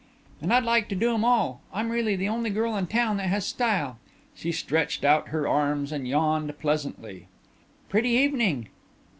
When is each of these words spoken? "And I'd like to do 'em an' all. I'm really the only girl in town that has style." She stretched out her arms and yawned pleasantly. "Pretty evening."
"And 0.41 0.51
I'd 0.51 0.63
like 0.63 0.89
to 0.89 0.95
do 0.95 1.09
'em 1.13 1.23
an' 1.23 1.29
all. 1.29 1.61
I'm 1.71 1.91
really 1.91 2.15
the 2.15 2.27
only 2.27 2.49
girl 2.49 2.75
in 2.75 2.87
town 2.87 3.17
that 3.17 3.27
has 3.27 3.45
style." 3.45 3.99
She 4.33 4.51
stretched 4.51 5.03
out 5.05 5.27
her 5.27 5.47
arms 5.47 5.91
and 5.91 6.07
yawned 6.07 6.57
pleasantly. 6.59 7.27
"Pretty 7.87 8.09
evening." 8.09 8.69